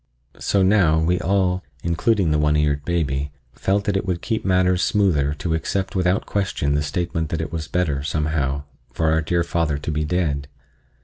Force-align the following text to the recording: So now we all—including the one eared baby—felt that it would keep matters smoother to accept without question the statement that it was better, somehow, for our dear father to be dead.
So 0.39 0.63
now 0.63 0.97
we 0.99 1.19
all—including 1.19 2.31
the 2.31 2.39
one 2.39 2.55
eared 2.57 2.83
baby—felt 2.85 3.83
that 3.83 3.95
it 3.95 4.03
would 4.03 4.23
keep 4.23 4.43
matters 4.43 4.81
smoother 4.81 5.35
to 5.35 5.53
accept 5.53 5.95
without 5.95 6.25
question 6.25 6.73
the 6.73 6.81
statement 6.81 7.29
that 7.29 7.39
it 7.39 7.51
was 7.51 7.67
better, 7.67 8.01
somehow, 8.01 8.63
for 8.91 9.11
our 9.11 9.21
dear 9.21 9.43
father 9.43 9.77
to 9.77 9.91
be 9.91 10.03
dead. 10.03 10.47